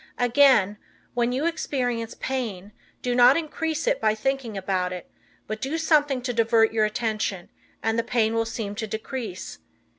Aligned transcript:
Again, 0.17 0.77
when 1.13 1.31
you 1.31 1.45
experience 1.45 2.15
pain, 2.15 2.71
do 3.03 3.13
not 3.13 3.37
increase 3.37 3.85
it 3.85 4.01
by 4.01 4.15
thinking 4.15 4.57
about 4.57 4.91
it, 4.91 5.11
but 5.45 5.61
do 5.61 5.77
something 5.77 6.23
to 6.23 6.33
divert 6.33 6.73
your 6.73 6.85
attention, 6.85 7.49
and 7.83 7.99
the 7.99 8.03
pain 8.03 8.33
will 8.33 8.45
seem 8.45 8.73
to 8.73 8.87
decrease. 8.87 9.59